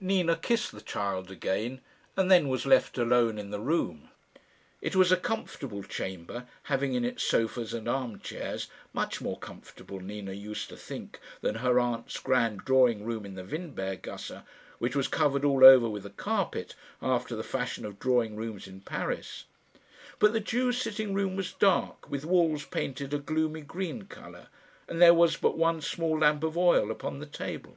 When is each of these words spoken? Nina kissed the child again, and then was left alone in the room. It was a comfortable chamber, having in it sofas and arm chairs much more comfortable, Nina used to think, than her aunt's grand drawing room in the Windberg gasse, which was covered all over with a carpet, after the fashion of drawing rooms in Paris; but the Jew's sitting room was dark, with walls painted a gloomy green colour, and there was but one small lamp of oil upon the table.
Nina 0.00 0.36
kissed 0.36 0.70
the 0.70 0.80
child 0.80 1.28
again, 1.28 1.80
and 2.16 2.30
then 2.30 2.46
was 2.46 2.64
left 2.66 2.96
alone 2.98 3.36
in 3.36 3.50
the 3.50 3.58
room. 3.58 4.10
It 4.80 4.94
was 4.94 5.10
a 5.10 5.16
comfortable 5.16 5.82
chamber, 5.82 6.46
having 6.62 6.94
in 6.94 7.04
it 7.04 7.18
sofas 7.20 7.74
and 7.74 7.88
arm 7.88 8.20
chairs 8.20 8.68
much 8.92 9.20
more 9.20 9.36
comfortable, 9.38 9.98
Nina 9.98 10.34
used 10.34 10.68
to 10.68 10.76
think, 10.76 11.18
than 11.40 11.56
her 11.56 11.80
aunt's 11.80 12.20
grand 12.20 12.64
drawing 12.64 13.02
room 13.04 13.26
in 13.26 13.34
the 13.34 13.42
Windberg 13.42 14.02
gasse, 14.02 14.44
which 14.78 14.94
was 14.94 15.08
covered 15.08 15.44
all 15.44 15.64
over 15.64 15.88
with 15.90 16.06
a 16.06 16.10
carpet, 16.10 16.76
after 17.02 17.34
the 17.34 17.42
fashion 17.42 17.84
of 17.84 17.98
drawing 17.98 18.36
rooms 18.36 18.68
in 18.68 18.82
Paris; 18.82 19.46
but 20.20 20.32
the 20.32 20.38
Jew's 20.38 20.80
sitting 20.80 21.12
room 21.12 21.34
was 21.34 21.54
dark, 21.54 22.08
with 22.08 22.24
walls 22.24 22.64
painted 22.64 23.12
a 23.12 23.18
gloomy 23.18 23.62
green 23.62 24.02
colour, 24.04 24.46
and 24.86 25.02
there 25.02 25.12
was 25.12 25.36
but 25.36 25.58
one 25.58 25.80
small 25.80 26.20
lamp 26.20 26.44
of 26.44 26.56
oil 26.56 26.88
upon 26.92 27.18
the 27.18 27.26
table. 27.26 27.74